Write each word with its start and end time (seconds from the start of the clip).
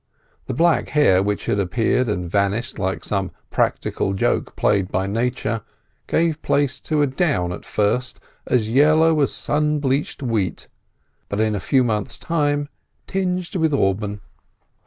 The 0.47 0.55
black 0.55 0.89
hair 0.89 1.21
which 1.21 1.45
had 1.45 1.59
appeared 1.59 2.09
and 2.09 2.27
vanished 2.27 2.79
like 2.79 3.03
some 3.05 3.29
practical 3.51 4.15
joke 4.15 4.55
played 4.55 4.91
by 4.91 5.05
Nature, 5.05 5.61
gave 6.07 6.41
place 6.41 6.79
to 6.79 7.03
a 7.03 7.05
down 7.05 7.51
at 7.51 7.65
first 7.67 8.19
as 8.47 8.67
yellow 8.67 9.19
as 9.21 9.31
sun 9.31 9.77
bleached 9.79 10.23
wheat, 10.23 10.67
but 11.29 11.39
in 11.39 11.53
a 11.53 11.59
few 11.59 11.83
months' 11.83 12.17
time 12.17 12.67
tinged 13.05 13.55
with 13.55 13.75
auburn. 13.75 14.21